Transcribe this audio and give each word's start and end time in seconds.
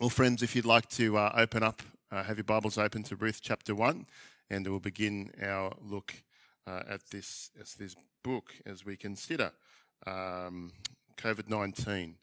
Well, 0.00 0.08
friends, 0.08 0.42
if 0.42 0.56
you'd 0.56 0.64
like 0.64 0.88
to 0.92 1.18
uh, 1.18 1.30
open 1.36 1.62
up, 1.62 1.82
uh, 2.10 2.22
have 2.22 2.38
your 2.38 2.44
Bibles 2.44 2.78
open 2.78 3.02
to 3.02 3.16
Ruth 3.16 3.40
chapter 3.42 3.74
1, 3.74 4.06
and 4.48 4.66
we'll 4.66 4.80
begin 4.80 5.30
our 5.42 5.74
look 5.86 6.14
uh, 6.66 6.84
at 6.88 7.10
this, 7.10 7.50
this 7.54 7.94
book 8.22 8.54
as 8.64 8.82
we 8.82 8.96
consider 8.96 9.52
um, 10.06 10.72
COVID 11.18 11.50
19 11.50 12.14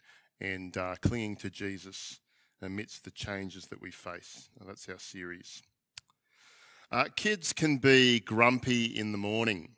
and 0.41 0.75
uh, 0.75 0.95
clinging 1.03 1.35
to 1.35 1.51
Jesus 1.51 2.19
amidst 2.63 3.03
the 3.03 3.11
changes 3.11 3.67
that 3.67 3.79
we 3.79 3.91
face. 3.91 4.49
that's 4.65 4.89
our 4.89 4.97
series. 4.97 5.61
Uh, 6.91 7.05
kids 7.15 7.53
can 7.53 7.77
be 7.77 8.19
grumpy 8.19 8.85
in 8.85 9.11
the 9.11 9.19
morning. 9.19 9.69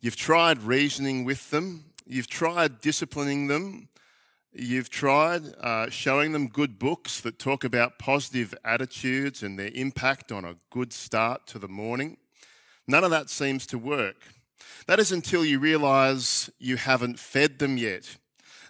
You've 0.00 0.14
tried 0.14 0.62
reasoning 0.62 1.24
with 1.24 1.50
them, 1.50 1.86
you've 2.06 2.28
tried 2.28 2.80
disciplining 2.80 3.48
them, 3.48 3.88
you've 4.58 4.90
tried 4.90 5.54
uh, 5.60 5.90
showing 5.90 6.32
them 6.32 6.48
good 6.48 6.78
books 6.78 7.20
that 7.20 7.38
talk 7.38 7.64
about 7.64 7.98
positive 7.98 8.54
attitudes 8.64 9.42
and 9.42 9.58
their 9.58 9.70
impact 9.74 10.32
on 10.32 10.44
a 10.44 10.56
good 10.70 10.92
start 10.92 11.46
to 11.48 11.58
the 11.58 11.68
morning. 11.68 12.16
None 12.88 13.04
of 13.04 13.10
that 13.10 13.30
seems 13.30 13.66
to 13.68 13.78
work. 13.78 14.16
That 14.86 14.98
is 14.98 15.12
until 15.12 15.44
you 15.44 15.58
realize 15.58 16.50
you 16.58 16.76
haven't 16.76 17.18
fed 17.18 17.58
them 17.58 17.76
yet. 17.76 18.16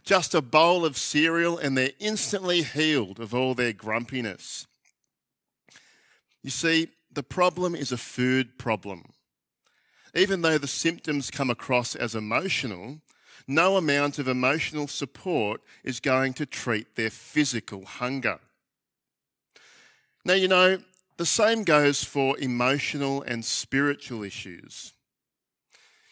Just 0.04 0.34
a 0.34 0.42
bowl 0.42 0.84
of 0.84 0.96
cereal, 0.96 1.58
and 1.58 1.76
they're 1.76 1.90
instantly 1.98 2.62
healed 2.62 3.18
of 3.18 3.34
all 3.34 3.54
their 3.54 3.72
grumpiness. 3.72 4.66
You 6.42 6.50
see, 6.50 6.88
the 7.12 7.24
problem 7.24 7.74
is 7.74 7.92
a 7.92 7.96
food 7.96 8.56
problem. 8.58 9.04
Even 10.14 10.42
though 10.42 10.58
the 10.58 10.68
symptoms 10.68 11.30
come 11.30 11.50
across 11.50 11.94
as 11.94 12.14
emotional, 12.14 13.00
no 13.46 13.76
amount 13.76 14.18
of 14.18 14.28
emotional 14.28 14.88
support 14.88 15.60
is 15.84 16.00
going 16.00 16.34
to 16.34 16.46
treat 16.46 16.96
their 16.96 17.10
physical 17.10 17.84
hunger. 17.84 18.40
Now, 20.24 20.34
you 20.34 20.48
know, 20.48 20.78
the 21.16 21.26
same 21.26 21.62
goes 21.62 22.02
for 22.04 22.38
emotional 22.38 23.22
and 23.22 23.44
spiritual 23.44 24.22
issues. 24.22 24.92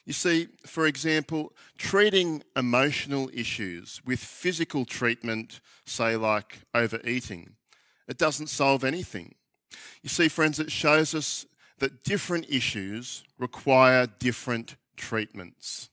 You 0.06 0.12
see, 0.12 0.48
for 0.66 0.86
example, 0.86 1.52
treating 1.78 2.42
emotional 2.56 3.30
issues 3.32 4.02
with 4.04 4.20
physical 4.20 4.84
treatment, 4.84 5.60
say 5.86 6.16
like 6.16 6.60
overeating, 6.74 7.56
it 8.06 8.18
doesn't 8.18 8.48
solve 8.48 8.84
anything. 8.84 9.34
You 10.02 10.10
see, 10.10 10.28
friends, 10.28 10.60
it 10.60 10.70
shows 10.70 11.14
us 11.14 11.46
that 11.78 12.04
different 12.04 12.46
issues 12.48 13.24
require 13.38 14.06
different 14.06 14.76
treatments. 14.96 15.88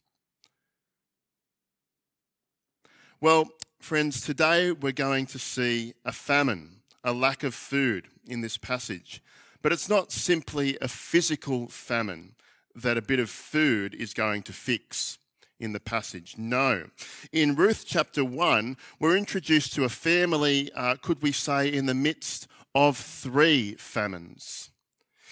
Well, 3.23 3.49
friends, 3.79 4.21
today 4.21 4.71
we're 4.71 4.93
going 4.93 5.27
to 5.27 5.37
see 5.37 5.93
a 6.03 6.11
famine, 6.11 6.77
a 7.03 7.13
lack 7.13 7.43
of 7.43 7.53
food 7.53 8.07
in 8.25 8.41
this 8.41 8.57
passage. 8.57 9.21
But 9.61 9.71
it's 9.71 9.87
not 9.87 10.11
simply 10.11 10.75
a 10.81 10.87
physical 10.87 11.67
famine 11.67 12.33
that 12.73 12.97
a 12.97 13.01
bit 13.03 13.19
of 13.19 13.29
food 13.29 13.93
is 13.93 14.15
going 14.15 14.41
to 14.43 14.53
fix 14.53 15.19
in 15.59 15.71
the 15.71 15.79
passage. 15.79 16.33
No. 16.39 16.85
In 17.31 17.53
Ruth 17.53 17.83
chapter 17.85 18.25
1, 18.25 18.75
we're 18.99 19.17
introduced 19.17 19.75
to 19.75 19.83
a 19.83 19.89
family, 19.89 20.71
uh, 20.75 20.95
could 20.99 21.21
we 21.21 21.31
say, 21.31 21.71
in 21.71 21.85
the 21.85 21.93
midst 21.93 22.47
of 22.73 22.97
three 22.97 23.75
famines. 23.75 24.71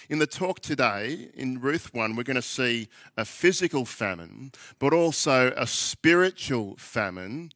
In 0.09 0.19
the 0.19 0.27
talk 0.27 0.59
today, 0.59 1.29
in 1.33 1.59
Ruth 1.59 1.91
1, 1.91 2.15
we're 2.15 2.21
going 2.21 2.35
to 2.35 2.43
see 2.43 2.87
a 3.17 3.25
physical 3.25 3.83
famine, 3.83 4.51
but 4.77 4.93
also 4.93 5.51
a 5.57 5.65
spiritual 5.65 6.75
famine, 6.77 7.51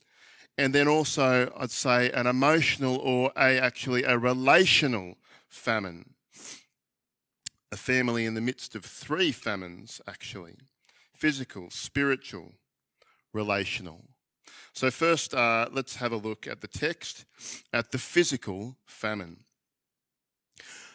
and 0.57 0.73
then 0.73 0.87
also, 0.87 1.51
I'd 1.57 1.71
say, 1.71 2.11
an 2.11 2.27
emotional 2.27 2.97
or 2.97 3.31
a, 3.35 3.59
actually 3.59 4.03
a 4.03 4.17
relational 4.17 5.15
famine 5.47 6.13
a 7.73 7.75
family 7.75 8.25
in 8.25 8.35
the 8.35 8.41
midst 8.41 8.75
of 8.75 8.85
three 8.85 9.31
famines, 9.31 9.99
actually 10.07 10.55
physical, 11.15 11.71
spiritual, 11.71 12.51
relational. 13.33 14.01
So, 14.73 14.91
first, 14.91 15.33
uh, 15.33 15.69
let's 15.71 15.95
have 15.95 16.11
a 16.11 16.17
look 16.17 16.45
at 16.45 16.61
the 16.61 16.67
text, 16.67 17.25
at 17.71 17.91
the 17.91 17.97
physical 17.97 18.77
famine. 18.85 19.37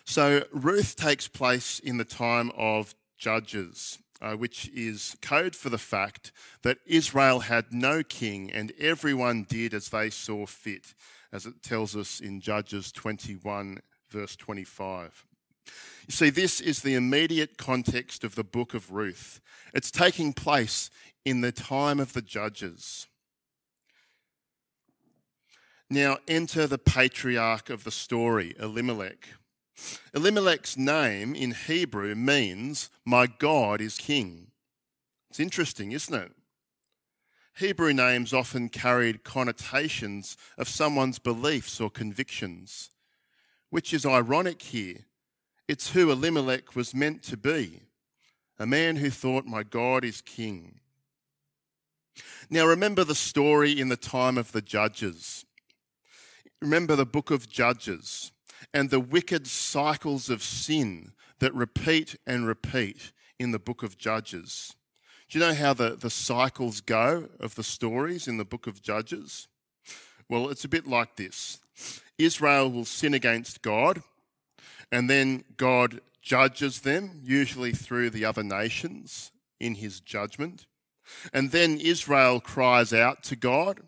So, 0.05 0.45
Ruth 0.53 0.95
takes 0.95 1.27
place 1.27 1.81
in 1.81 1.97
the 1.97 2.05
time 2.05 2.53
of 2.57 2.95
Judges, 3.17 3.99
uh, 4.21 4.35
which 4.35 4.69
is 4.75 5.17
code 5.23 5.55
for 5.55 5.71
the 5.71 5.79
fact 5.79 6.33
that 6.63 6.79
Israel 6.87 7.41
had 7.41 7.73
no 7.73 8.03
king 8.03 8.51
and 8.51 8.73
everyone 8.79 9.45
did 9.49 9.75
as 9.75 9.89
they 9.89 10.11
saw 10.11 10.47
fit, 10.47 10.95
as 11.33 11.47
it 11.47 11.63
tells 11.63 11.97
us 11.97 12.21
in 12.21 12.41
Judges 12.41 12.91
21, 12.93 13.81
verse 14.11 14.37
25. 14.37 15.25
You 16.07 16.13
see, 16.13 16.31
this 16.31 16.61
is 16.61 16.81
the 16.81 16.95
immediate 16.95 17.59
context 17.59 18.25
of 18.25 18.35
the 18.35 18.45
book 18.45 18.75
of 18.75 18.91
Ruth. 18.91 19.41
It's 19.75 19.91
taking 19.91 20.33
place 20.33 20.91
in 21.25 21.43
the 21.43 21.53
time 21.53 22.01
of 22.01 22.15
the 22.15 22.23
judges. 22.23 23.07
Now, 25.91 26.19
enter 26.27 26.67
the 26.67 26.79
patriarch 26.79 27.71
of 27.71 27.85
the 27.85 27.91
story, 27.91 28.55
Elimelech. 28.59 29.29
Elimelech's 30.15 30.77
name 30.77 31.35
in 31.35 31.53
Hebrew 31.53 32.15
means, 32.15 32.91
My 33.05 33.27
God 33.27 33.81
is 33.81 33.99
king. 33.99 34.49
It's 35.31 35.41
interesting, 35.41 35.93
isn't 35.93 36.15
it? 36.15 36.33
Hebrew 37.57 37.93
names 37.93 38.33
often 38.33 38.69
carried 38.69 39.25
connotations 39.25 40.37
of 40.57 40.69
someone's 40.69 41.19
beliefs 41.19 41.81
or 41.81 41.91
convictions, 41.91 42.91
which 43.71 43.93
is 43.93 44.07
ironic 44.07 44.63
here 44.63 45.07
it's 45.69 45.91
who 45.91 46.11
Elimelech 46.11 46.75
was 46.75 46.95
meant 46.95 47.23
to 47.25 47.37
be 47.37 47.83
a 48.59 48.67
man 48.67 48.97
who 48.97 49.11
thought, 49.11 49.45
My 49.45 49.63
God 49.63 50.03
is 50.03 50.23
king. 50.23 50.81
Now, 52.51 52.67
remember 52.67 53.05
the 53.05 53.15
story 53.15 53.79
in 53.79 53.89
the 53.89 53.97
time 53.97 54.37
of 54.37 54.51
the 54.51 54.63
judges. 54.63 55.45
Remember 56.61 56.97
the 56.97 57.07
book 57.07 57.31
of 57.31 57.49
Judges 57.49 58.33
and 58.73 58.91
the 58.91 59.01
wicked 59.01 59.47
cycles 59.47 60.31
of 60.31 60.43
sin 60.43 61.13
that 61.39 61.55
repeat 61.55 62.17
and 62.27 62.47
repeat 62.47 63.13
in 63.39 63.53
the 63.53 63.59
book 63.59 63.83
of 63.83 63.99
Judges. 63.99 64.75
Do 65.29 65.39
you 65.39 65.45
know 65.45 65.55
how 65.55 65.75
the, 65.75 65.91
the 65.91 66.11
cycles 66.11 66.81
go 66.81 67.29
of 67.39 67.55
the 67.55 67.63
stories 67.63 68.27
in 68.27 68.39
the 68.39 68.45
book 68.45 68.67
of 68.67 68.83
Judges? 68.83 69.47
Well, 70.29 70.49
it's 70.49 70.65
a 70.65 70.69
bit 70.69 70.87
like 70.87 71.17
this 71.17 71.61
Israel 72.19 72.71
will 72.71 72.85
sin 72.85 73.15
against 73.15 73.63
God 73.63 74.03
and 74.91 75.09
then 75.09 75.45
God 75.57 76.01
judges 76.23 76.81
them, 76.81 77.21
usually 77.23 77.73
through 77.73 78.11
the 78.11 78.25
other 78.25 78.43
nations 78.43 79.33
in 79.61 79.77
his 79.77 80.01
judgment. 80.01 80.67
And 81.33 81.51
then 81.51 81.79
Israel 81.79 82.41
cries 82.41 82.93
out 82.93 83.23
to 83.25 83.37
God. 83.37 83.81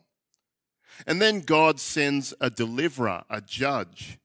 And 1.07 1.21
then 1.21 1.41
God 1.41 1.81
sends 1.81 2.35
a 2.41 2.51
deliverer, 2.51 3.25
a 3.31 3.41
judge, 3.41 4.19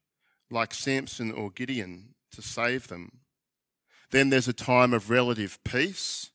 like 0.50 0.74
Samson 0.74 1.32
or 1.32 1.50
Gideon, 1.50 2.14
to 2.32 2.42
save 2.42 2.88
them. 2.88 3.20
Then 4.10 4.30
there's 4.30 4.48
a 4.48 4.52
time 4.52 4.92
of 4.92 5.10
relative 5.10 5.58
peace. 5.64 6.30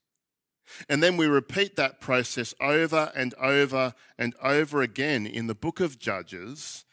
And 0.90 1.04
then 1.04 1.18
we 1.18 1.28
repeat 1.28 1.76
that 1.76 2.00
process 2.00 2.54
over 2.62 3.12
and 3.16 3.34
over 3.36 3.94
and 4.18 4.34
over 4.42 4.82
again 4.82 5.26
in 5.26 5.48
the 5.48 5.56
book 5.56 5.80
of 5.80 6.00
Judges 6.00 6.86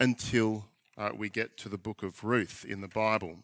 until 0.00 0.66
uh, 0.96 1.10
we 1.16 1.28
get 1.28 1.56
to 1.58 1.68
the 1.68 1.78
book 1.78 2.02
of 2.02 2.24
Ruth 2.24 2.64
in 2.68 2.80
the 2.80 2.88
Bible. 2.88 3.38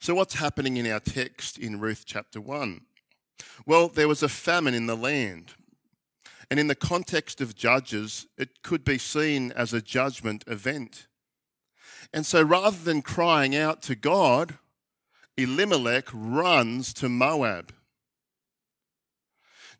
So, 0.00 0.14
what's 0.14 0.34
happening 0.34 0.76
in 0.76 0.90
our 0.90 1.00
text 1.00 1.58
in 1.58 1.80
Ruth 1.80 2.04
chapter 2.06 2.40
1? 2.40 2.80
Well, 3.66 3.88
there 3.88 4.08
was 4.08 4.22
a 4.22 4.28
famine 4.28 4.74
in 4.74 4.86
the 4.86 4.96
land. 4.96 5.54
And 6.50 6.58
in 6.58 6.66
the 6.66 6.74
context 6.74 7.40
of 7.40 7.54
Judges, 7.54 8.26
it 8.36 8.62
could 8.62 8.84
be 8.84 8.98
seen 8.98 9.52
as 9.52 9.72
a 9.72 9.80
judgment 9.80 10.42
event. 10.48 11.06
And 12.12 12.26
so 12.26 12.42
rather 12.42 12.78
than 12.78 13.02
crying 13.02 13.54
out 13.54 13.82
to 13.82 13.94
God, 13.94 14.58
Elimelech 15.36 16.08
runs 16.12 16.92
to 16.94 17.08
Moab. 17.08 17.72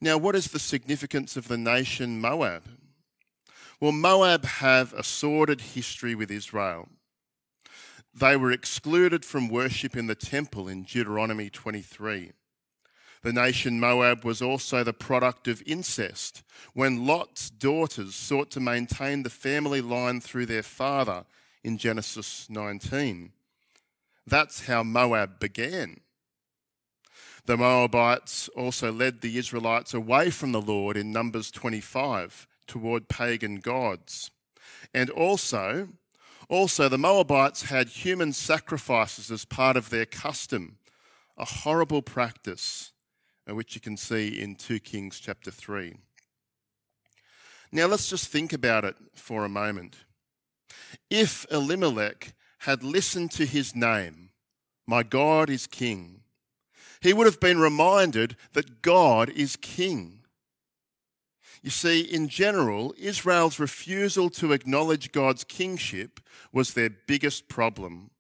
Now, 0.01 0.17
what 0.17 0.35
is 0.35 0.49
the 0.49 0.59
significance 0.59 1.37
of 1.37 1.49
the 1.49 1.59
nation 1.59 2.21
Moab? 2.21 2.63
Well, 3.81 3.93
Moab 3.93 4.45
have 4.45 4.93
a 4.95 5.03
sordid 5.03 5.61
history 5.61 6.15
with 6.15 6.31
Israel. 6.31 6.89
They 8.15 8.37
were 8.37 8.51
excluded 8.51 9.25
from 9.25 9.49
worship 9.49 9.97
in 9.97 10.07
the 10.07 10.15
temple 10.15 10.69
in 10.69 10.83
Deuteronomy 10.83 11.51
23. 11.51 12.33
The 13.23 13.33
nation 13.33 13.79
Moab 13.79 14.25
was 14.25 14.41
also 14.41 14.83
the 14.83 14.95
product 14.95 15.47
of 15.47 15.63
incest 15.67 16.43
when 16.73 17.07
Lot's 17.07 17.51
daughters 17.51 18.15
sought 18.15 18.51
to 18.53 18.61
maintain 18.61 19.23
the 19.23 19.31
family 19.31 19.83
line 19.83 20.21
through 20.21 20.47
their 20.47 20.63
father 20.63 21.25
in 21.63 21.79
Genesis 21.79 22.49
19. 22.49 23.33
That's 24.27 24.67
how 24.67 24.83
Moab 24.83 25.41
began. 25.41 26.01
The 27.47 27.57
Moabites 27.57 28.49
also 28.51 28.93
led 28.93 29.21
the 29.21 29.39
Israelites 29.39 29.95
away 29.95 30.31
from 30.31 30.53
the 30.53 30.61
Lord 30.61 30.97
in 30.97 31.11
Numbers 31.11 31.51
25 31.51 32.47
toward 32.67 33.09
pagan 33.09 33.57
gods. 33.57 34.31
And 34.95 35.11
also, 35.11 35.89
also 36.49 36.89
the 36.89 36.99
Moabites 36.99 37.65
had 37.65 37.89
human 37.89 38.33
sacrifices 38.33 39.31
as 39.31 39.45
part 39.45 39.77
of 39.77 39.91
their 39.91 40.07
custom, 40.07 40.79
a 41.37 41.45
horrible 41.45 42.03
practice, 42.03 42.93
uh, 43.49 43.55
which 43.55 43.75
you 43.75 43.81
can 43.81 43.97
see 43.97 44.41
in 44.41 44.55
2 44.55 44.81
Kings 44.81 45.19
chapter 45.19 45.51
3. 45.51 45.97
Now 47.73 47.87
let's 47.87 48.09
just 48.09 48.29
think 48.29 48.53
about 48.53 48.85
it 48.85 48.97
for 49.15 49.45
a 49.45 49.49
moment. 49.49 49.97
If 51.09 51.47
Elimelech 51.51 52.35
had 52.61 52.83
listened 52.83 53.31
to 53.33 53.47
his 53.47 53.75
name, 53.75 54.31
my 54.87 55.03
God 55.03 55.51
is 55.51 55.67
king, 55.67 56.21
he 57.01 57.13
would 57.13 57.27
have 57.27 57.41
been 57.41 57.59
reminded 57.59 58.37
that 58.53 58.83
God 58.83 59.31
is 59.31 59.57
king. 59.57 60.21
You 61.63 61.71
see, 61.71 62.01
in 62.01 62.29
general, 62.29 62.95
Israel's 62.99 63.59
refusal 63.59 64.31
to 64.31 64.53
acknowledge 64.53 65.13
God's 65.13 65.45
kingship 65.45 66.21
was 66.53 66.73
their 66.73 66.91
biggest 66.91 67.49
problem. 67.49 68.11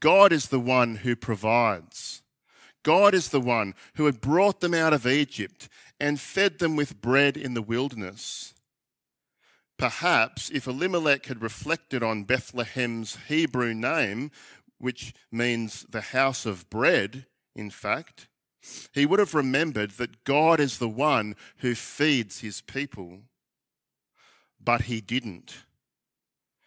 God 0.00 0.32
is 0.32 0.48
the 0.48 0.60
one 0.60 0.96
who 0.96 1.16
provides. 1.16 2.22
God 2.82 3.14
is 3.14 3.28
the 3.30 3.40
one 3.40 3.74
who 3.94 4.06
had 4.06 4.20
brought 4.20 4.60
them 4.60 4.74
out 4.74 4.92
of 4.92 5.06
Egypt 5.06 5.68
and 5.98 6.20
fed 6.20 6.58
them 6.58 6.76
with 6.76 7.00
bread 7.00 7.36
in 7.36 7.54
the 7.54 7.62
wilderness. 7.62 8.54
Perhaps 9.78 10.50
if 10.50 10.66
Elimelech 10.66 11.26
had 11.26 11.42
reflected 11.42 12.02
on 12.02 12.24
Bethlehem's 12.24 13.18
Hebrew 13.28 13.74
name, 13.74 14.30
which 14.78 15.14
means 15.30 15.84
the 15.88 16.00
house 16.00 16.46
of 16.46 16.70
bread, 16.70 17.26
in 17.54 17.70
fact, 17.70 18.28
he 18.92 19.06
would 19.06 19.18
have 19.18 19.34
remembered 19.34 19.92
that 19.92 20.24
God 20.24 20.60
is 20.60 20.78
the 20.78 20.88
one 20.88 21.36
who 21.58 21.74
feeds 21.74 22.40
his 22.40 22.60
people. 22.60 23.20
But 24.62 24.82
he 24.82 25.00
didn't. 25.00 25.64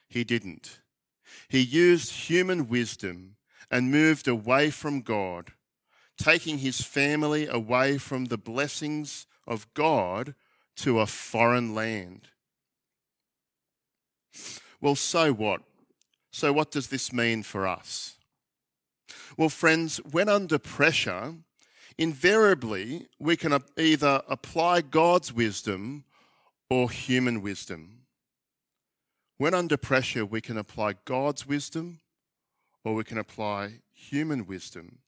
He 0.07 0.23
didn't. 0.23 0.79
He 1.49 1.59
used 1.59 2.11
human 2.11 2.67
wisdom 2.67 3.35
and 3.69 3.91
moved 3.91 4.27
away 4.27 4.69
from 4.71 5.01
God, 5.01 5.53
taking 6.17 6.59
his 6.59 6.81
family 6.81 7.47
away 7.47 7.97
from 7.97 8.25
the 8.25 8.37
blessings 8.37 9.27
of 9.45 9.71
God 9.73 10.35
to 10.77 10.99
a 10.99 11.05
foreign 11.05 11.75
land. 11.75 12.28
Well, 14.81 14.95
so 14.95 15.33
what? 15.33 15.61
So, 16.31 16.53
what 16.53 16.71
does 16.71 16.87
this 16.87 17.11
mean 17.11 17.43
for 17.43 17.67
us? 17.67 18.17
Well, 19.37 19.49
friends, 19.49 19.97
when 19.97 20.29
under 20.29 20.59
pressure, 20.59 21.35
invariably 21.97 23.07
we 23.19 23.35
can 23.35 23.57
either 23.77 24.21
apply 24.27 24.81
God's 24.81 25.33
wisdom 25.33 26.05
or 26.69 26.89
human 26.89 27.41
wisdom. 27.41 28.01
When 29.37 29.53
under 29.53 29.77
pressure, 29.77 30.25
we 30.25 30.41
can 30.41 30.57
apply 30.57 30.95
God's 31.05 31.47
wisdom 31.47 31.99
or 32.83 32.93
we 32.93 33.03
can 33.03 33.17
apply 33.17 33.79
human 33.93 34.45
wisdom. 34.45 34.99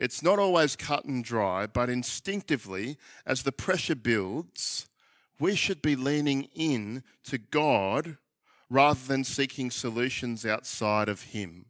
It's 0.00 0.22
not 0.22 0.38
always 0.38 0.76
cut 0.76 1.04
and 1.04 1.24
dry, 1.24 1.66
but 1.66 1.90
instinctively, 1.90 2.96
as 3.26 3.42
the 3.42 3.52
pressure 3.52 3.96
builds, 3.96 4.88
we 5.40 5.56
should 5.56 5.82
be 5.82 5.96
leaning 5.96 6.48
in 6.54 7.02
to 7.24 7.38
God 7.38 8.16
rather 8.70 9.06
than 9.06 9.24
seeking 9.24 9.70
solutions 9.70 10.44
outside 10.44 11.08
of 11.08 11.22
Him. 11.22 11.66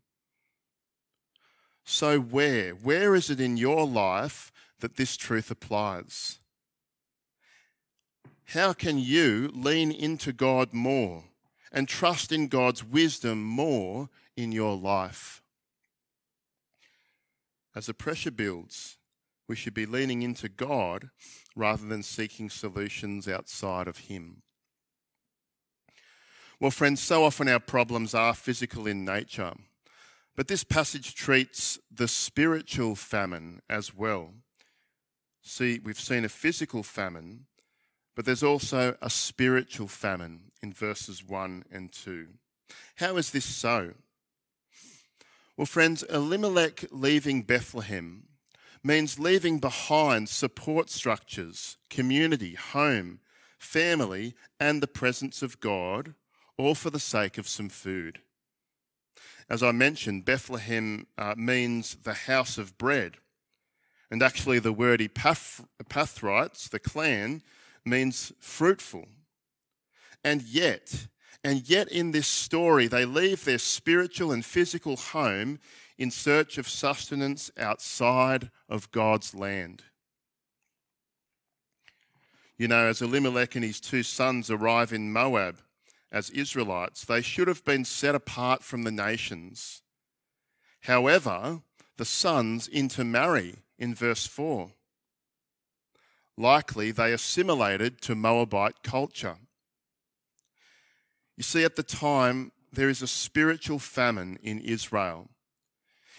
So, 1.85 2.19
where? 2.19 2.73
Where 2.73 3.15
is 3.15 3.31
it 3.31 3.41
in 3.41 3.57
your 3.57 3.87
life 3.87 4.53
that 4.81 4.97
this 4.97 5.17
truth 5.17 5.51
applies? 5.51 6.39
How 8.47 8.73
can 8.73 8.99
you 8.99 9.51
lean 9.55 9.93
into 9.93 10.33
God 10.33 10.73
more 10.73 11.25
and 11.71 11.89
trust 11.89 12.33
in 12.33 12.49
God's 12.49 12.83
wisdom 12.83 13.43
more 13.43 14.09
in 14.37 14.53
your 14.53 14.77
life? 14.77 15.43
As 17.75 17.87
the 17.87 17.95
pressure 17.95 18.31
builds, 18.31 18.97
we 19.49 19.57
should 19.57 19.75
be 19.75 19.87
leaning 19.87 20.23
into 20.23 20.49
God 20.49 21.11
rather 21.55 21.87
than 21.87 22.03
seeking 22.03 22.51
solutions 22.51 23.29
outside 23.29 23.89
of 23.89 23.99
Him. 23.99 24.43
Well, 26.61 26.73
friends, 26.73 27.01
so 27.01 27.25
often 27.25 27.49
our 27.49 27.61
problems 27.61 28.15
are 28.15 28.35
physical 28.35 28.89
in 28.89 29.05
nature. 29.05 29.53
But 30.35 30.49
this 30.49 30.65
passage 30.65 31.15
treats 31.15 31.79
the 31.89 32.09
spiritual 32.09 32.97
famine 32.97 33.61
as 33.71 33.95
well. 33.95 34.35
See, 35.41 35.81
we've 35.83 36.01
seen 36.01 36.25
a 36.25 36.29
physical 36.29 36.83
famine, 36.83 37.47
but 38.17 38.25
there's 38.25 38.43
also 38.43 38.97
a 39.01 39.09
spiritual 39.09 39.87
famine 39.87 40.51
in 40.61 40.73
verses 40.73 41.25
1 41.25 41.65
and 41.71 41.93
2. 41.93 42.27
How 42.97 43.17
is 43.17 43.31
this 43.31 43.45
so? 43.45 43.95
Well, 45.57 45.67
friends, 45.67 46.03
Elimelech 46.03 46.87
leaving 46.91 47.43
Bethlehem 47.43 48.25
means 48.83 49.19
leaving 49.19 49.59
behind 49.59 50.29
support 50.29 50.91
structures, 50.91 51.77
community, 51.89 52.55
home, 52.55 53.21
family, 53.59 54.35
and 54.59 54.81
the 54.81 54.87
presence 54.89 55.43
of 55.43 55.61
God, 55.61 56.15
all 56.59 56.75
for 56.75 56.91
the 56.91 57.01
sake 57.01 57.39
of 57.39 57.49
some 57.49 57.69
food. 57.69 58.21
As 59.49 59.63
I 59.63 59.73
mentioned, 59.73 60.27
Bethlehem 60.27 61.07
uh, 61.17 61.35
means 61.37 61.97
the 62.03 62.13
house 62.13 62.59
of 62.59 62.77
bread. 62.77 63.17
And 64.11 64.23
actually, 64.23 64.59
the 64.59 64.73
word 64.73 65.01
Ephrathites, 65.01 66.69
the 66.69 66.79
clan, 66.79 67.43
means 67.85 68.33
fruitful. 68.41 69.07
And 70.25 70.43
yet, 70.43 71.07
and 71.45 71.69
yet 71.69 71.89
in 71.89 72.11
this 72.11 72.27
story, 72.27 72.89
they 72.89 73.05
leave 73.05 73.45
their 73.45 73.59
spiritual 73.59 74.33
and 74.33 74.45
physical 74.45 74.97
home 74.97 75.61
in 75.97 76.11
search 76.11 76.59
of 76.59 76.69
sustenance 76.69 77.51
outside 77.59 78.51
of 78.69 78.91
God's 78.91 79.35
land. 79.35 79.83
You 82.57 82.69
know, 82.69 82.87
as 82.87 83.01
Elimelech 83.01 83.55
and 83.55 83.65
his 83.65 83.81
two 83.81 84.03
sons 84.03 84.51
arrive 84.51 84.93
in 84.93 85.13
Moab, 85.13 85.59
as 86.11 86.31
Israelites, 86.31 87.05
they 87.05 87.21
should 87.21 87.49
have 87.49 87.65
been 87.65 87.85
set 87.85 88.15
apart 88.15 88.63
from 88.63 88.83
the 88.83 88.91
nations. 88.91 89.83
However, 90.83 91.61
the 91.97 92.05
sons 92.05 92.69
intermarry 92.69 93.57
in 93.79 93.95
verse 93.95 94.27
4. 94.27 94.71
Likely 96.37 96.93
they 96.93 97.13
assimilated 97.13 98.01
to 98.03 98.15
Moabite 98.15 98.83
culture. 98.83 99.37
You 101.37 101.43
see, 101.43 101.65
at 101.65 101.77
the 101.77 101.83
time, 101.83 102.53
there 102.73 102.89
is 102.89 103.03
a 103.03 103.07
spiritual 103.07 103.79
famine 103.79 104.39
in 104.43 104.61
Israel. 104.61 105.29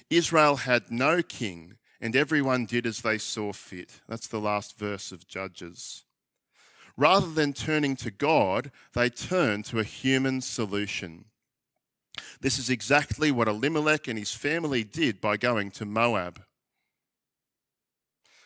Israel 0.09 0.57
had 0.57 0.91
no 0.91 1.21
king, 1.21 1.77
and 2.01 2.15
everyone 2.15 2.65
did 2.65 2.85
as 2.85 3.01
they 3.01 3.17
saw 3.17 3.53
fit. 3.53 4.01
That's 4.07 4.27
the 4.27 4.39
last 4.39 4.77
verse 4.77 5.11
of 5.11 5.27
Judges. 5.27 6.03
Rather 6.99 7.27
than 7.31 7.53
turning 7.53 7.95
to 7.95 8.11
God, 8.11 8.71
they 8.93 9.09
turn 9.09 9.63
to 9.63 9.79
a 9.79 9.85
human 9.85 10.41
solution. 10.41 11.23
This 12.41 12.59
is 12.59 12.69
exactly 12.69 13.31
what 13.31 13.47
Elimelech 13.47 14.09
and 14.09 14.19
his 14.19 14.33
family 14.33 14.83
did 14.83 15.21
by 15.21 15.37
going 15.37 15.71
to 15.71 15.85
Moab. 15.85 16.41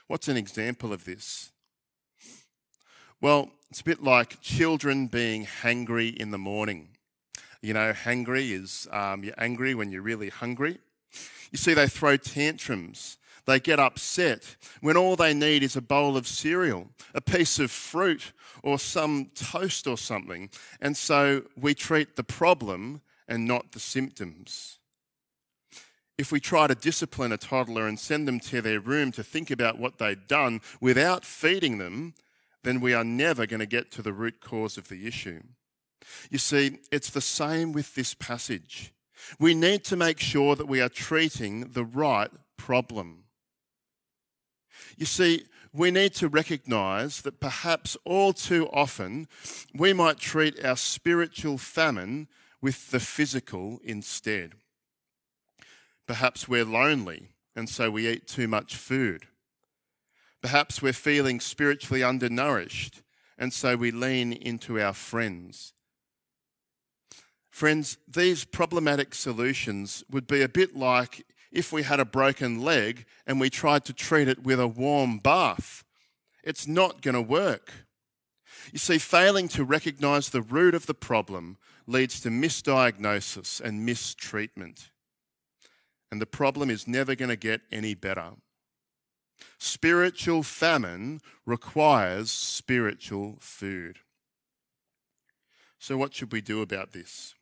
What's 0.06 0.28
an 0.28 0.38
example 0.38 0.94
of 0.94 1.06
this? 1.06 1.52
Well, 3.20 3.50
it's 3.72 3.82
a 3.82 3.86
bit 3.86 4.04
like 4.04 4.40
children 4.42 5.08
being 5.08 5.48
hangry 5.48 6.16
in 6.16 6.30
the 6.30 6.38
morning. 6.38 6.90
You 7.64 7.74
know, 7.74 7.92
hangry 7.92 8.52
is 8.52 8.88
um, 8.92 9.24
you're 9.24 9.34
angry 9.40 9.74
when 9.74 9.92
you're 9.92 10.04
really 10.04 10.30
hungry. 10.30 10.78
You 11.52 11.58
see, 11.58 11.74
they 11.74 11.88
throw 11.88 12.18
tantrums. 12.18 13.18
They 13.46 13.60
get 13.60 13.80
upset 13.80 14.56
when 14.82 14.96
all 14.96 15.16
they 15.16 15.34
need 15.34 15.64
is 15.64 15.76
a 15.76 15.82
bowl 15.82 16.16
of 16.16 16.28
cereal, 16.28 16.88
a 17.14 17.22
piece 17.22 17.60
of 17.60 17.72
fruit, 17.72 18.32
or 18.64 18.80
some 18.80 19.32
toast 19.36 19.86
or 19.86 19.98
something. 19.98 20.50
And 20.82 20.96
so 20.96 21.44
we 21.58 21.74
treat 21.74 22.16
the 22.16 22.24
problem 22.24 23.02
and 23.28 23.46
not 23.46 23.74
the 23.74 23.80
symptoms. 23.80 24.80
If 26.18 26.32
we 26.32 26.40
try 26.40 26.68
to 26.68 26.76
discipline 26.76 27.32
a 27.32 27.38
toddler 27.38 27.88
and 27.88 28.00
send 28.00 28.28
them 28.28 28.40
to 28.42 28.62
their 28.62 28.80
room 28.80 29.12
to 29.14 29.24
think 29.24 29.52
about 29.52 29.80
what 29.80 29.98
they've 29.98 30.28
done 30.28 30.62
without 30.80 31.26
feeding 31.26 31.80
them, 31.80 32.14
then 32.64 32.80
we 32.80 32.94
are 32.94 33.04
never 33.04 33.46
going 33.46 33.60
to 33.60 33.66
get 33.66 33.92
to 33.92 34.02
the 34.02 34.14
root 34.14 34.40
cause 34.40 34.78
of 34.78 34.88
the 34.88 35.06
issue. 35.08 35.42
You 36.30 36.38
see, 36.38 36.80
it's 36.92 37.10
the 37.10 37.22
same 37.22 37.74
with 37.74 37.96
this 37.96 38.14
passage. 38.14 38.94
We 39.40 39.54
need 39.54 39.84
to 39.86 39.96
make 39.96 40.20
sure 40.20 40.56
that 40.56 40.68
we 40.68 40.82
are 40.82 40.90
treating 40.90 41.72
the 41.72 41.84
right 41.84 42.32
problem. 42.58 43.24
You 44.98 45.06
see, 45.06 45.46
we 45.74 45.90
need 45.90 46.14
to 46.16 46.28
recognize 46.28 47.22
that 47.22 47.40
perhaps 47.40 47.98
all 48.06 48.32
too 48.32 48.70
often 48.72 49.28
we 49.74 49.92
might 49.92 50.20
treat 50.20 50.64
our 50.64 50.78
spiritual 50.78 51.58
famine 51.58 52.28
with 52.62 52.92
the 52.92 53.00
physical 53.00 53.80
instead. 53.84 54.54
Perhaps 56.08 56.48
we're 56.48 56.66
lonely 56.66 57.30
and 57.56 57.68
so 57.68 57.90
we 57.90 58.08
eat 58.08 58.28
too 58.28 58.48
much 58.48 58.76
food. 58.76 59.28
Perhaps 60.42 60.82
we're 60.82 60.94
feeling 60.94 61.40
spiritually 61.40 62.04
undernourished 62.04 63.02
and 63.38 63.52
so 63.52 63.76
we 63.76 63.92
lean 63.92 64.32
into 64.32 64.80
our 64.80 64.94
friends. 64.94 65.74
Friends, 67.50 67.98
these 68.08 68.46
problematic 68.46 69.14
solutions 69.14 70.04
would 70.10 70.28
be 70.28 70.42
a 70.42 70.50
bit 70.50 70.76
like 70.76 71.26
if 71.54 71.72
we 71.72 71.84
had 71.84 72.00
a 72.00 72.06
broken 72.06 72.60
leg 72.60 73.06
and 73.26 73.40
we 73.40 73.50
tried 73.50 73.86
to 73.86 73.94
treat 73.94 74.28
it 74.28 74.44
with 74.44 74.60
a 74.60 74.68
warm 74.68 75.20
bath. 75.20 75.86
It's 76.44 76.68
not 76.68 77.02
going 77.02 77.14
to 77.14 77.22
work. 77.22 77.72
You 78.72 78.80
see, 78.80 78.98
failing 78.98 79.48
to 79.50 79.64
recognize 79.64 80.30
the 80.30 80.42
root 80.42 80.74
of 80.74 80.88
the 80.88 80.94
problem 80.96 81.58
leads 81.86 82.20
to 82.22 82.30
misdiagnosis 82.30 83.62
and 83.62 83.86
mistreatment. 83.86 84.90
And 86.12 86.20
the 86.20 86.26
problem 86.26 86.70
is 86.70 86.88
never 86.88 87.16
going 87.16 87.30
to 87.30 87.36
get 87.36 87.62
any 87.72 87.94
better. 87.94 88.32
Spiritual 89.60 90.44
famine 90.44 91.22
requires 91.46 92.32
spiritual 92.32 93.38
food. 93.40 94.00
So, 95.80 95.98
what 95.98 96.14
should 96.14 96.32
we 96.32 96.42
do 96.42 96.62
about 96.62 96.94
this? 96.94 97.36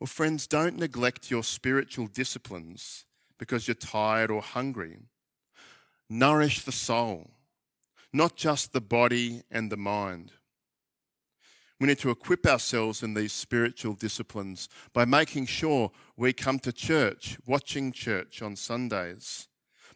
Well, 0.00 0.06
friends, 0.08 0.46
don't 0.46 0.78
neglect 0.78 1.30
your 1.30 1.44
spiritual 1.44 2.06
disciplines 2.06 3.04
because 3.38 3.68
you're 3.68 3.74
tired 3.74 4.30
or 4.30 4.40
hungry. 4.40 4.96
Nourish 6.08 6.62
the 6.62 6.72
soul, 6.72 7.30
not 8.10 8.34
just 8.34 8.72
the 8.72 8.80
body 8.80 9.42
and 9.50 9.70
the 9.70 9.76
mind. 9.76 10.32
We 11.78 11.86
need 11.86 11.98
to 11.98 12.10
equip 12.10 12.46
ourselves 12.46 13.02
in 13.02 13.12
these 13.12 13.32
spiritual 13.32 13.92
disciplines 13.92 14.70
by 14.94 15.04
making 15.04 15.46
sure 15.46 15.90
we 16.16 16.32
come 16.32 16.58
to 16.60 16.72
church, 16.72 17.38
watching 17.46 17.92
church 17.92 18.40
on 18.40 18.56
Sundays, 18.56 19.48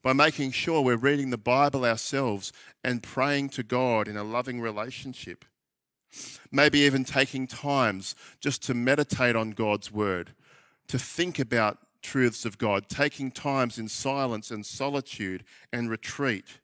by 0.03 0.13
making 0.13 0.53
sure 0.53 0.83
we're 0.83 0.97
reading 0.97 1.31
the 1.31 1.39
Bible 1.39 1.85
ourselves 1.85 2.53
and 2.83 3.03
praying 3.03 3.49
to 3.51 3.63
God 3.63 4.07
in 4.07 4.19
a 4.19 4.25
loving 4.25 4.61
relationship. 4.61 5.47
Maybe 6.51 6.81
even 6.81 7.05
taking 7.05 7.47
times 7.47 8.15
just 8.41 8.63
to 8.65 8.75
meditate 8.75 9.37
on 9.37 9.51
God's 9.51 9.91
word, 9.91 10.35
to 10.89 10.99
think 10.99 11.39
about 11.39 11.79
truths 12.03 12.45
of 12.45 12.59
God, 12.59 12.89
taking 12.89 13.31
times 13.31 13.79
in 13.79 13.89
silence 13.89 14.51
and 14.51 14.65
solitude 14.65 15.45
and 15.73 15.91
retreat 15.91 16.61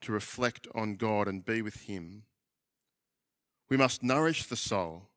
to 0.00 0.12
reflect 0.12 0.66
on 0.74 0.94
God 0.94 1.28
and 1.28 1.44
be 1.44 1.62
with 1.62 1.82
Him. 1.82 2.22
We 3.68 3.76
must 3.76 4.02
nourish 4.02 4.44
the 4.44 4.56
soul 4.56 5.08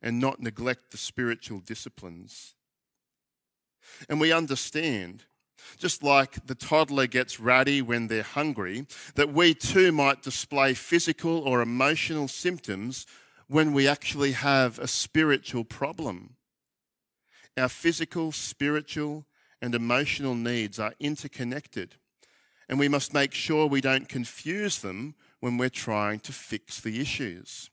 and 0.00 0.18
not 0.18 0.40
neglect 0.40 0.90
the 0.90 0.96
spiritual 0.96 1.60
disciplines. 1.60 2.54
And 4.08 4.20
we 4.20 4.32
understand, 4.32 5.24
just 5.78 6.02
like 6.02 6.46
the 6.46 6.54
toddler 6.54 7.06
gets 7.06 7.40
ratty 7.40 7.82
when 7.82 8.08
they're 8.08 8.22
hungry, 8.22 8.86
that 9.14 9.32
we 9.32 9.54
too 9.54 9.92
might 9.92 10.22
display 10.22 10.74
physical 10.74 11.38
or 11.40 11.60
emotional 11.60 12.28
symptoms 12.28 13.06
when 13.48 13.72
we 13.72 13.86
actually 13.86 14.32
have 14.32 14.78
a 14.78 14.88
spiritual 14.88 15.64
problem. 15.64 16.36
Our 17.56 17.68
physical, 17.68 18.32
spiritual, 18.32 19.26
and 19.60 19.74
emotional 19.74 20.34
needs 20.34 20.78
are 20.78 20.94
interconnected, 20.98 21.96
and 22.68 22.78
we 22.78 22.88
must 22.88 23.14
make 23.14 23.34
sure 23.34 23.66
we 23.66 23.80
don't 23.80 24.08
confuse 24.08 24.78
them 24.78 25.14
when 25.40 25.58
we're 25.58 25.68
trying 25.68 26.20
to 26.20 26.32
fix 26.32 26.80
the 26.80 27.00
issues. 27.00 27.70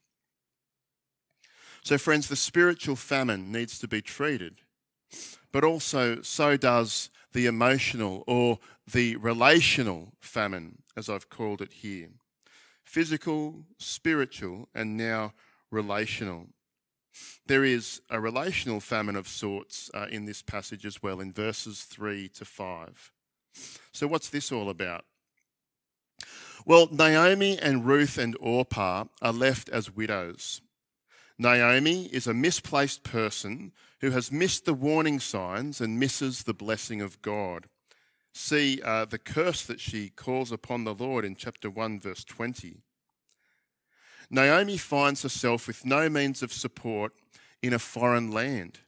So, 1.83 1.97
friends, 1.97 2.27
the 2.27 2.35
spiritual 2.35 2.95
famine 2.95 3.51
needs 3.51 3.79
to 3.79 3.87
be 3.87 4.01
treated, 4.01 4.57
but 5.51 5.63
also 5.63 6.21
so 6.21 6.57
does 6.57 7.09
the 7.33 7.45
emotional 7.45 8.23
or 8.27 8.59
the 8.91 9.15
relational 9.17 10.13
famine, 10.19 10.81
as 10.97 11.09
I've 11.09 11.29
called 11.29 11.61
it 11.61 11.73
here. 11.73 12.09
Physical, 12.83 13.65
spiritual, 13.77 14.67
and 14.73 14.97
now 14.97 15.33
relational. 15.69 16.47
There 17.45 17.63
is 17.63 18.01
a 18.09 18.19
relational 18.19 18.79
famine 18.79 19.15
of 19.15 19.27
sorts 19.27 19.91
uh, 19.93 20.07
in 20.09 20.25
this 20.25 20.41
passage 20.41 20.85
as 20.85 21.01
well, 21.03 21.19
in 21.19 21.31
verses 21.31 21.83
3 21.83 22.29
to 22.29 22.45
5. 22.45 23.11
So, 23.91 24.07
what's 24.07 24.29
this 24.29 24.51
all 24.51 24.69
about? 24.69 25.05
Well, 26.65 26.87
Naomi 26.91 27.57
and 27.57 27.85
Ruth 27.85 28.17
and 28.17 28.35
Orpah 28.39 29.05
are 29.21 29.33
left 29.33 29.69
as 29.69 29.95
widows. 29.95 30.61
Naomi 31.37 32.05
is 32.05 32.27
a 32.27 32.33
misplaced 32.33 33.03
person 33.03 33.71
who 34.01 34.11
has 34.11 34.31
missed 34.31 34.65
the 34.65 34.73
warning 34.73 35.19
signs 35.19 35.81
and 35.81 35.99
misses 35.99 36.43
the 36.43 36.53
blessing 36.53 37.01
of 37.01 37.21
God. 37.21 37.67
See 38.33 38.81
uh, 38.83 39.05
the 39.05 39.17
curse 39.17 39.65
that 39.65 39.79
she 39.79 40.09
calls 40.09 40.51
upon 40.51 40.83
the 40.83 40.93
Lord 40.93 41.25
in 41.25 41.35
chapter 41.35 41.69
1, 41.69 41.99
verse 41.99 42.23
20. 42.23 42.77
Naomi 44.29 44.77
finds 44.77 45.23
herself 45.23 45.67
with 45.67 45.85
no 45.85 46.09
means 46.09 46.43
of 46.43 46.53
support 46.53 47.13
in 47.61 47.73
a 47.73 47.79
foreign 47.79 48.31
land. 48.31 48.79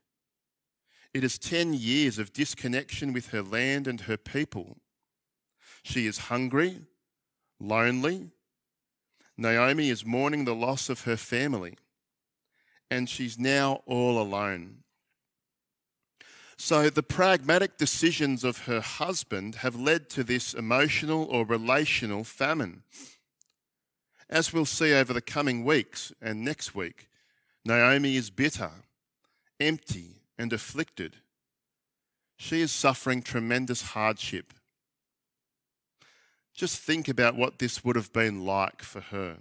It 1.13 1.24
is 1.24 1.38
10 1.38 1.74
years 1.74 2.20
of 2.20 2.32
disconnection 2.32 3.12
with 3.12 3.30
her 3.30 3.41
land 3.41 3.88
and 3.88 4.01
her 4.01 4.18
people. 4.18 4.77
She 5.84 6.06
is 6.06 6.30
hungry, 6.30 6.82
lonely. 7.60 8.30
Naomi 9.38 9.89
is 9.89 10.06
mourning 10.06 10.46
the 10.46 10.56
loss 10.56 10.89
of 10.89 11.01
her 11.01 11.18
family, 11.18 11.77
and 12.89 13.10
she's 13.10 13.39
now 13.39 13.82
all 13.86 14.22
alone. 14.22 14.84
So, 16.62 16.91
the 16.91 17.01
pragmatic 17.01 17.77
decisions 17.77 18.44
of 18.44 18.65
her 18.65 18.82
husband 18.82 19.56
have 19.56 19.75
led 19.75 20.10
to 20.12 20.24
this 20.24 20.53
emotional 20.53 21.24
or 21.24 21.44
relational 21.44 22.24
famine. 22.24 22.84
As 24.30 24.53
we'll 24.53 24.65
see 24.65 24.94
over 24.94 25.12
the 25.12 25.22
coming 25.22 25.65
weeks 25.65 26.13
and 26.22 26.46
next 26.46 26.75
week, 26.75 27.10
Naomi 27.65 28.15
is 28.15 28.30
bitter, 28.30 28.72
empty, 29.60 30.22
and 30.38 30.53
afflicted. 30.53 31.18
She 32.38 32.62
is 32.62 32.72
suffering 32.72 33.22
tremendous 33.22 33.82
hardship 33.82 34.53
just 36.53 36.80
think 36.80 37.08
about 37.08 37.36
what 37.36 37.60
this 37.60 37.84
would 37.84 37.96
have 37.96 38.13
been 38.13 38.46
like 38.46 38.82
for 38.82 39.01
her. 39.01 39.38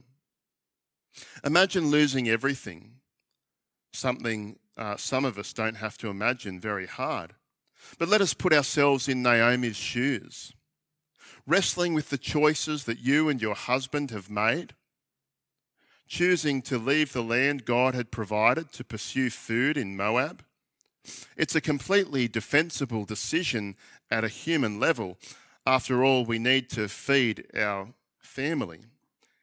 Imagine 1.45 1.91
losing 1.91 2.29
everything, 2.29 3.00
something 3.93 4.59
uh, 4.77 4.97
some 4.97 5.25
of 5.25 5.39
us 5.39 5.53
don't 5.53 5.77
have 5.77 5.99
to 5.99 6.09
imagine 6.09 6.59
very 6.59 6.87
hard. 6.87 7.35
But 7.99 8.09
let 8.09 8.21
us 8.21 8.35
put 8.35 8.53
ourselves 8.53 9.09
in 9.09 9.23
Naomi's 9.23 9.77
shoes, 9.77 10.53
wrestling 11.47 11.95
with 11.95 12.11
the 12.11 12.19
choices 12.19 12.85
that 12.85 13.01
you 13.01 13.29
and 13.29 13.43
your 13.43 13.55
husband 13.55 14.11
have 14.11 14.31
made, 14.31 14.75
choosing 16.09 16.63
to 16.63 16.79
leave 16.79 17.13
the 17.13 17.23
land 17.23 17.65
God 17.65 17.95
had 17.95 18.11
provided 18.11 18.73
to 18.73 18.85
pursue 18.85 19.31
food 19.31 19.77
in 19.77 19.97
Moab. 19.97 20.45
It's 21.37 21.55
a 21.55 21.61
completely 21.61 22.29
defensible 22.29 23.05
decision 23.05 23.77
at 24.11 24.25
a 24.25 24.29
human 24.29 24.81
level, 24.81 25.19
after 25.67 26.03
all, 26.03 26.25
we 26.25 26.39
need 26.39 26.71
to 26.71 26.89
feed 26.89 27.47
our 27.57 27.89
family. 28.19 28.81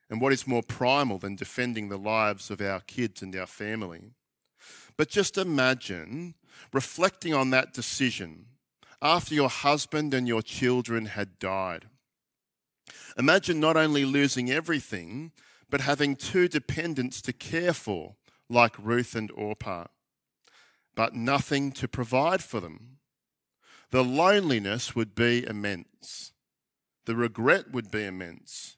And 0.10 0.20
what 0.20 0.34
is 0.34 0.48
more 0.48 0.64
primal 0.64 1.18
than 1.20 1.36
defending 1.36 1.90
the 1.90 1.98
lives 1.98 2.50
of 2.50 2.62
our 2.62 2.80
kids 2.82 3.22
and 3.22 3.36
our 3.36 3.46
family? 3.46 4.12
But 4.98 5.10
just 5.10 5.38
imagine 5.38 6.36
reflecting 6.74 7.34
on 7.34 7.52
that 7.52 7.74
decision 7.74 8.48
after 9.02 9.36
your 9.36 9.50
husband 9.50 10.14
and 10.14 10.28
your 10.28 10.42
children 10.42 11.06
had 11.06 11.40
died. 11.40 11.86
Imagine 13.18 13.60
not 13.60 13.78
only 13.78 14.06
losing 14.06 14.50
everything, 14.50 15.32
but 15.70 15.82
having 15.82 16.16
two 16.16 16.48
dependents 16.48 17.22
to 17.22 17.34
care 17.34 17.74
for, 17.74 18.16
like 18.50 18.78
Ruth 18.80 19.16
and 19.16 19.32
Orpah, 19.32 19.86
but 20.96 21.14
nothing 21.14 21.72
to 21.74 21.88
provide 21.88 22.44
for 22.44 22.60
them 22.60 22.98
the 23.90 24.04
loneliness 24.04 24.96
would 24.96 25.16
be 25.16 25.46
immense. 25.46 26.34
The 27.06 27.16
regret 27.16 27.72
would 27.72 27.90
be 27.90 28.04
immense. 28.04 28.76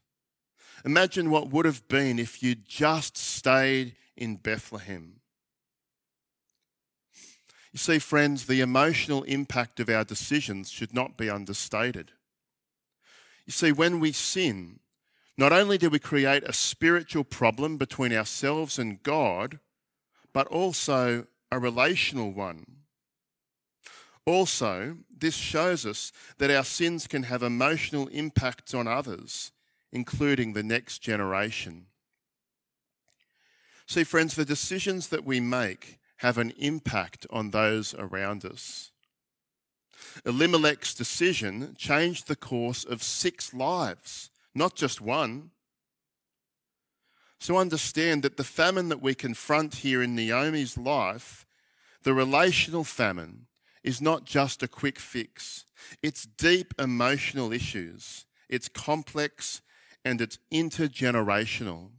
Imagine 0.85 1.31
what 1.31 1.49
would 1.49 1.65
have 1.65 1.87
been 1.87 2.19
if 2.19 2.43
you'd 2.43 2.67
just 2.67 3.17
stayed 3.17 3.95
in 4.15 4.35
Bethlehem. 4.35 5.18
You 7.71 7.77
see, 7.77 7.99
friends, 7.99 8.45
the 8.45 8.61
emotional 8.61 9.23
impact 9.23 9.79
of 9.79 9.89
our 9.89 10.03
decisions 10.03 10.71
should 10.71 10.93
not 10.93 11.17
be 11.17 11.29
understated. 11.29 12.11
You 13.45 13.53
see, 13.53 13.71
when 13.71 13.99
we 13.99 14.11
sin, 14.11 14.79
not 15.37 15.53
only 15.53 15.77
do 15.77 15.89
we 15.89 15.99
create 15.99 16.43
a 16.43 16.53
spiritual 16.53 17.23
problem 17.23 17.77
between 17.77 18.11
ourselves 18.11 18.79
and 18.79 19.01
God, 19.03 19.59
but 20.33 20.47
also 20.47 21.27
a 21.51 21.59
relational 21.59 22.31
one. 22.31 22.65
Also, 24.25 24.97
this 25.15 25.35
shows 25.35 25.85
us 25.85 26.11
that 26.37 26.51
our 26.51 26.63
sins 26.63 27.07
can 27.07 27.23
have 27.23 27.41
emotional 27.41 28.07
impacts 28.09 28.73
on 28.73 28.87
others, 28.87 29.51
including 29.91 30.53
the 30.53 30.63
next 30.63 30.99
generation. 30.99 31.85
See, 33.87 34.03
friends, 34.03 34.35
the 34.35 34.45
decisions 34.45 35.07
that 35.07 35.25
we 35.25 35.39
make 35.39 35.98
have 36.19 36.37
an 36.37 36.51
impact 36.57 37.25
on 37.29 37.51
those 37.51 37.93
around 37.95 38.45
us. 38.45 38.91
Elimelech's 40.25 40.93
decision 40.93 41.75
changed 41.77 42.27
the 42.27 42.35
course 42.35 42.83
of 42.83 43.03
six 43.03 43.53
lives, 43.53 44.29
not 44.53 44.75
just 44.75 45.01
one. 45.01 45.51
So 47.39 47.57
understand 47.57 48.23
that 48.23 48.37
the 48.37 48.43
famine 48.43 48.89
that 48.89 49.01
we 49.01 49.15
confront 49.15 49.75
here 49.75 50.01
in 50.01 50.15
Naomi's 50.15 50.77
life, 50.77 51.45
the 52.03 52.13
relational 52.13 52.83
famine, 52.83 53.47
is 53.81 54.01
not 54.01 54.25
just 54.25 54.61
a 54.61 54.67
quick 54.67 54.99
fix. 54.99 55.65
It's 56.03 56.25
deep 56.25 56.73
emotional 56.77 57.53
issues. 57.53 58.25
It's 58.49 58.67
complex 58.67 59.61
and 60.03 60.19
it's 60.19 60.37
intergenerational. 60.51 61.91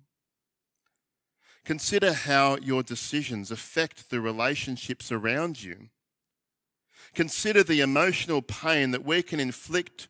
Consider 1.64 2.12
how 2.12 2.57
your 2.57 2.83
decisions 2.83 3.50
affect 3.50 4.11
the 4.11 4.21
relationships 4.21 5.12
around 5.12 5.62
you. 5.62 5.88
Consider 7.14 7.62
the 7.62 7.81
emotional 7.81 8.43
pain 8.43 8.93
that 8.93 9.05
we 9.05 9.23
can 9.23 9.40
inflict 9.40 10.09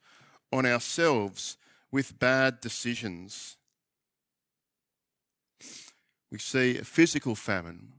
on 0.53 0.67
ourselves 0.67 1.57
with 1.91 2.19
bad 2.19 2.61
decisions. 2.61 3.57
We 6.31 6.39
see 6.39 6.79
a 6.79 6.85
physical 6.85 7.35
famine, 7.35 7.95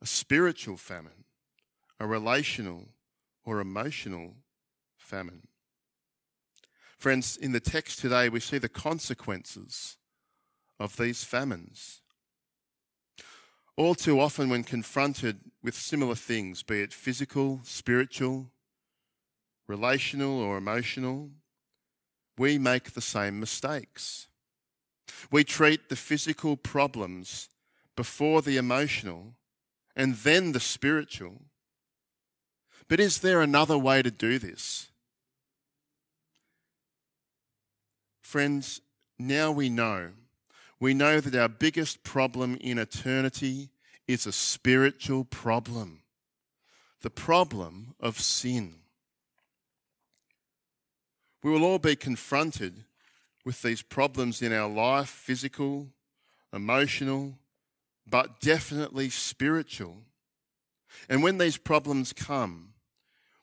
a 0.00 0.06
spiritual 0.06 0.76
famine, 0.76 1.24
a 1.98 2.06
relational 2.06 2.88
or 3.44 3.60
emotional 3.60 4.34
famine. 4.96 5.48
Friends, 6.98 7.36
in 7.36 7.50
the 7.50 7.60
text 7.60 7.98
today, 7.98 8.28
we 8.28 8.38
see 8.38 8.58
the 8.58 8.68
consequences 8.68 9.96
of 10.78 10.96
these 10.96 11.24
famines. 11.24 12.02
All 13.76 13.94
too 13.94 14.20
often, 14.20 14.50
when 14.50 14.64
confronted 14.64 15.40
with 15.62 15.74
similar 15.74 16.14
things, 16.14 16.62
be 16.62 16.82
it 16.82 16.92
physical, 16.92 17.60
spiritual, 17.64 18.50
relational, 19.66 20.40
or 20.40 20.58
emotional, 20.58 21.30
we 22.36 22.58
make 22.58 22.92
the 22.92 23.00
same 23.00 23.40
mistakes. 23.40 24.28
We 25.30 25.44
treat 25.44 25.88
the 25.88 25.96
physical 25.96 26.56
problems 26.56 27.48
before 27.96 28.42
the 28.42 28.56
emotional 28.56 29.34
and 29.96 30.14
then 30.16 30.52
the 30.52 30.60
spiritual. 30.60 31.42
But 32.88 33.00
is 33.00 33.18
there 33.18 33.40
another 33.40 33.78
way 33.78 34.02
to 34.02 34.10
do 34.10 34.38
this? 34.38 34.88
Friends, 38.22 38.80
now 39.18 39.50
we 39.52 39.68
know. 39.68 40.10
We 40.82 40.94
know 40.94 41.20
that 41.20 41.40
our 41.40 41.48
biggest 41.48 42.02
problem 42.02 42.58
in 42.60 42.76
eternity 42.76 43.68
is 44.08 44.26
a 44.26 44.32
spiritual 44.32 45.22
problem 45.22 46.00
the 47.02 47.10
problem 47.10 47.94
of 48.00 48.18
sin. 48.20 48.74
We 51.44 51.52
will 51.52 51.62
all 51.62 51.78
be 51.78 51.94
confronted 51.94 52.82
with 53.44 53.62
these 53.62 53.80
problems 53.80 54.42
in 54.42 54.52
our 54.52 54.68
life 54.68 55.08
physical, 55.08 55.86
emotional, 56.52 57.34
but 58.04 58.40
definitely 58.40 59.08
spiritual. 59.08 59.98
And 61.08 61.22
when 61.22 61.38
these 61.38 61.58
problems 61.58 62.12
come, 62.12 62.74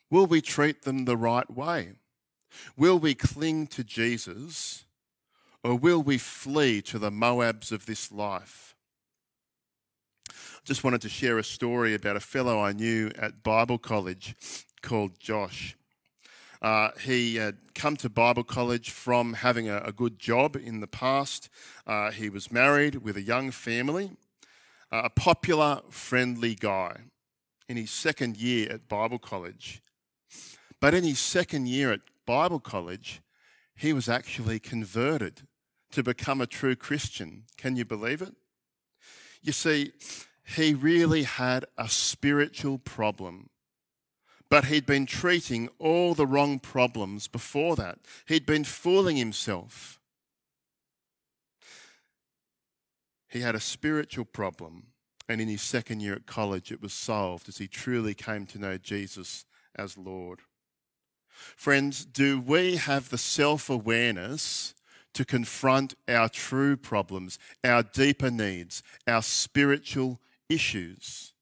will 0.10 0.26
we 0.26 0.42
treat 0.42 0.82
them 0.82 1.06
the 1.06 1.16
right 1.16 1.50
way? 1.50 1.94
Will 2.76 3.00
we 3.00 3.16
cling 3.16 3.68
to 3.68 3.84
Jesus 3.86 4.84
or 5.64 5.76
will 5.76 6.02
we 6.02 6.18
flee 6.18 6.82
to 6.84 7.00
the 7.00 7.12
Moabs 7.12 7.72
of 7.72 7.86
this 7.86 8.12
life? 8.12 8.76
I 10.30 10.66
just 10.66 10.84
wanted 10.84 11.02
to 11.02 11.10
share 11.10 11.38
a 11.38 11.44
story 11.44 11.94
about 11.94 12.16
a 12.16 12.22
fellow 12.22 12.62
I 12.62 12.74
knew 12.74 13.12
at 13.18 13.44
Bible 13.44 13.78
college 13.78 14.36
called 14.82 15.20
Josh. 15.20 15.76
Uh, 16.62 16.90
he 17.02 17.36
had 17.36 17.58
come 17.74 17.96
to 17.98 18.10
Bible 18.10 18.44
college 18.44 18.90
from 18.90 19.34
having 19.34 19.70
a, 19.70 19.82
a 19.86 19.92
good 19.94 20.20
job 20.20 20.56
in 20.56 20.82
the 20.82 20.88
past. 20.88 21.50
Uh, 21.88 22.12
he 22.12 22.30
was 22.30 22.52
married 22.52 22.96
with 22.96 23.16
a 23.16 23.22
young 23.22 23.52
family, 23.52 24.12
uh, 24.92 25.04
a 25.06 25.10
popular, 25.10 25.82
friendly 25.90 26.56
guy 26.56 26.98
in 27.70 27.78
his 27.78 27.92
second 27.92 28.36
year 28.36 28.70
at 28.72 28.90
Bible 28.90 29.20
college. 29.20 29.82
But 30.82 30.94
in 30.94 31.04
his 31.04 31.20
second 31.20 31.68
year 31.68 31.92
at 31.92 32.02
Bible 32.26 32.60
college, 32.60 33.22
he 33.76 33.94
was 33.94 34.10
actually 34.10 34.60
converted 34.60 35.44
to 35.92 36.04
become 36.04 36.42
a 36.42 36.48
true 36.48 36.76
Christian. 36.76 37.44
Can 37.58 37.76
you 37.76 37.86
believe 37.86 38.22
it? 38.22 38.36
You 39.42 39.52
see, 39.52 39.94
he 40.44 40.74
really 40.74 41.24
had 41.24 41.66
a 41.78 41.90
spiritual 41.90 42.78
problem 42.78 43.50
but 44.50 44.66
he'd 44.66 44.86
been 44.86 45.06
treating 45.06 45.70
all 45.78 46.16
the 46.16 46.26
wrong 46.26 46.60
problems 46.60 47.28
before 47.28 47.76
that. 47.76 48.00
He'd 48.26 48.46
been 48.46 48.64
fooling 48.64 49.16
himself. 49.16 50.00
He 53.28 53.42
had 53.42 53.54
a 53.54 53.60
spiritual 53.60 54.26
problem, 54.26 54.88
and 55.28 55.40
in 55.40 55.48
his 55.48 55.62
second 55.62 56.00
year 56.00 56.16
at 56.16 56.26
college, 56.26 56.72
it 56.72 56.82
was 56.82 56.94
solved 56.94 57.48
as 57.48 57.60
he 57.60 57.68
truly 57.68 58.16
came 58.16 58.48
to 58.48 58.60
know 58.60 58.80
Jesus 58.80 59.46
as 59.76 60.00
Lord. 60.00 60.40
Friends, 61.56 62.04
do 62.04 62.42
we 62.42 62.78
have 62.78 63.10
the 63.10 63.20
self 63.20 63.70
awareness 63.70 64.74
to 65.20 65.26
confront 65.26 65.96
our 66.08 66.30
true 66.30 66.78
problems, 66.78 67.38
our 67.66 67.84
deeper 67.84 68.32
needs, 68.32 68.82
our 69.06 69.22
spiritual 69.22 70.18
issues, 70.48 71.34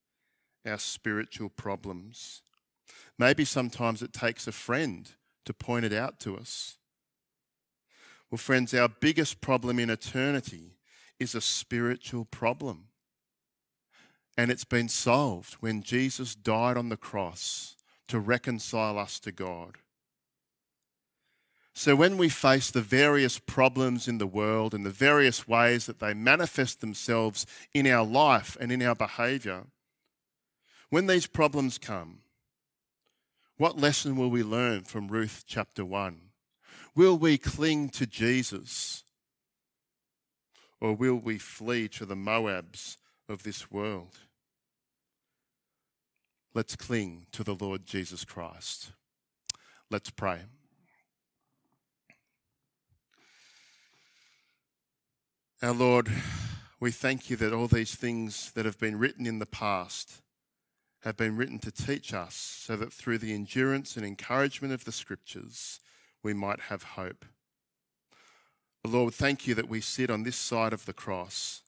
our 0.66 0.80
spiritual 0.80 1.48
problems? 1.48 2.42
Maybe 3.20 3.46
sometimes 3.46 4.02
it 4.02 4.13
takes 4.13 4.48
a 4.48 4.52
friend 4.52 5.08
to 5.46 5.54
point 5.54 5.86
it 5.86 5.94
out 5.94 6.20
to 6.22 6.36
us. 6.36 6.78
Well, 8.32 8.40
friends, 8.40 8.74
our 8.74 8.90
biggest 8.90 9.42
problem 9.42 9.78
in 9.78 9.92
eternity 9.92 10.72
is 11.20 11.36
a 11.36 11.42
spiritual 11.42 12.26
problem. 12.26 12.86
And 14.36 14.50
it's 14.50 14.66
been 14.66 14.90
solved 14.90 15.54
when 15.60 15.84
Jesus 15.84 16.34
died 16.34 16.78
on 16.78 16.90
the 16.90 16.98
cross 16.98 17.76
to 18.08 18.20
reconcile 18.20 18.98
us 18.98 19.20
to 19.20 19.32
God. 19.32 19.78
So, 21.80 21.96
when 21.96 22.18
we 22.18 22.28
face 22.28 22.72
the 22.72 22.82
various 22.82 23.38
problems 23.38 24.08
in 24.08 24.18
the 24.18 24.26
world 24.26 24.74
and 24.74 24.84
the 24.84 24.90
various 24.90 25.48
ways 25.48 25.86
that 25.86 26.00
they 26.00 26.16
manifest 26.16 26.82
themselves 26.82 27.46
in 27.72 27.86
our 27.86 28.04
life 28.04 28.58
and 28.60 28.72
in 28.72 28.82
our 28.82 28.96
behavior, 28.96 29.66
when 30.90 31.06
these 31.06 31.28
problems 31.28 31.78
come, 31.78 32.22
what 33.58 33.78
lesson 33.78 34.16
will 34.16 34.32
we 34.32 34.42
learn 34.42 34.86
from 34.86 35.08
Ruth 35.08 35.44
chapter 35.46 35.86
1? 35.86 36.20
Will 36.96 37.16
we 37.16 37.38
cling 37.38 37.90
to 37.90 38.08
Jesus 38.08 39.04
or 40.82 40.96
will 40.96 41.18
we 41.18 41.38
flee 41.38 41.88
to 41.90 42.08
the 42.08 42.16
Moabs 42.16 42.98
of 43.30 43.44
this 43.44 43.70
world? 43.70 44.18
Let's 46.56 46.76
cling 46.76 47.28
to 47.34 47.44
the 47.44 47.54
Lord 47.54 47.86
Jesus 47.86 48.26
Christ. 48.26 48.94
Let's 49.92 50.10
pray. 50.10 50.40
Our 55.63 55.74
Lord, 55.74 56.12
we 56.80 56.91
thank 56.91 57.32
you 57.32 57.36
that 57.38 57.52
all 57.52 57.65
these 57.65 57.96
things 57.96 58.52
that 58.52 58.65
have 58.65 58.78
been 58.78 59.00
written 59.00 59.26
in 59.26 59.39
the 59.39 59.48
past 59.48 60.22
have 61.02 61.17
been 61.17 61.36
written 61.36 61.58
to 61.58 61.72
teach 61.72 62.13
us 62.13 62.36
so 62.36 62.76
that 62.76 62.93
through 62.93 63.17
the 63.17 63.34
endurance 63.34 63.98
and 63.98 64.06
encouragement 64.06 64.72
of 64.72 64.86
the 64.86 64.91
scriptures 64.91 65.80
we 66.22 66.32
might 66.32 66.60
have 66.70 66.84
hope. 66.84 67.26
Lord, 68.86 69.15
thank 69.15 69.48
you 69.48 69.56
that 69.56 69.67
we 69.67 69.82
sit 69.82 70.12
on 70.12 70.22
this 70.22 70.36
side 70.36 70.74
of 70.74 70.86
the 70.86 70.93
cross. 70.93 71.63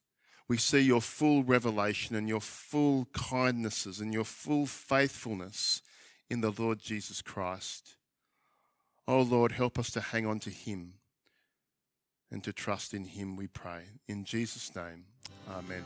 We 0.48 0.58
see 0.58 0.82
your 0.82 1.02
full 1.02 1.44
revelation 1.44 2.16
and 2.16 2.30
your 2.30 2.42
full 2.42 3.08
kindnesses 3.14 4.00
and 4.00 4.14
your 4.14 4.24
full 4.24 4.68
faithfulness 4.68 5.82
in 6.30 6.42
the 6.42 6.52
Lord 6.52 6.78
Jesus 6.78 7.24
Christ. 7.24 7.96
Oh 9.08 9.22
Lord, 9.22 9.54
help 9.54 9.80
us 9.80 9.90
to 9.92 10.02
hang 10.02 10.28
on 10.28 10.40
to 10.42 10.52
him 10.52 10.99
and 12.32 12.44
to 12.44 12.54
trust 12.54 12.94
in 12.94 13.06
him, 13.06 13.36
we 13.36 13.48
pray. 13.48 13.84
In 14.08 14.24
Jesus' 14.24 14.76
name, 14.76 15.06
amen. 15.50 15.84